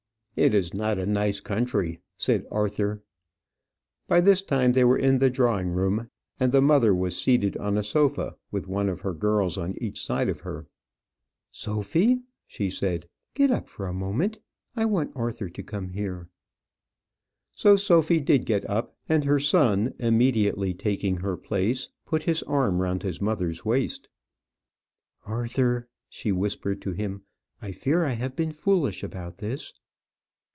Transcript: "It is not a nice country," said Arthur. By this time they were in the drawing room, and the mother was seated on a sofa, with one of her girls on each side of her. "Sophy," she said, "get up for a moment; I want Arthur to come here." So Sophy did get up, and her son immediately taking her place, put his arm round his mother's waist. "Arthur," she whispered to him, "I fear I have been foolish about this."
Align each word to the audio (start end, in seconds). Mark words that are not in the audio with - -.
"It 0.37 0.53
is 0.53 0.73
not 0.73 0.97
a 0.97 1.05
nice 1.05 1.41
country," 1.41 1.99
said 2.15 2.47
Arthur. 2.49 3.03
By 4.07 4.21
this 4.21 4.41
time 4.41 4.71
they 4.71 4.85
were 4.85 4.97
in 4.97 5.17
the 5.17 5.29
drawing 5.29 5.69
room, 5.71 6.09
and 6.39 6.51
the 6.53 6.61
mother 6.61 6.95
was 6.95 7.17
seated 7.19 7.57
on 7.57 7.77
a 7.77 7.83
sofa, 7.83 8.37
with 8.49 8.65
one 8.65 8.87
of 8.87 9.01
her 9.01 9.13
girls 9.13 9.57
on 9.57 9.75
each 9.79 10.03
side 10.03 10.29
of 10.29 10.39
her. 10.39 10.67
"Sophy," 11.51 12.21
she 12.47 12.69
said, 12.69 13.07
"get 13.35 13.51
up 13.51 13.67
for 13.67 13.85
a 13.87 13.93
moment; 13.93 14.39
I 14.73 14.85
want 14.85 15.11
Arthur 15.17 15.49
to 15.49 15.61
come 15.61 15.89
here." 15.89 16.29
So 17.53 17.75
Sophy 17.75 18.21
did 18.21 18.45
get 18.45 18.67
up, 18.69 18.95
and 19.09 19.25
her 19.25 19.39
son 19.39 19.91
immediately 19.99 20.73
taking 20.73 21.17
her 21.17 21.35
place, 21.35 21.89
put 22.05 22.23
his 22.23 22.41
arm 22.43 22.81
round 22.81 23.03
his 23.03 23.19
mother's 23.21 23.65
waist. 23.65 24.09
"Arthur," 25.25 25.89
she 26.09 26.31
whispered 26.31 26.81
to 26.83 26.93
him, 26.93 27.23
"I 27.61 27.73
fear 27.73 28.05
I 28.05 28.11
have 28.11 28.35
been 28.37 28.53
foolish 28.53 29.03
about 29.03 29.37
this." 29.39 29.73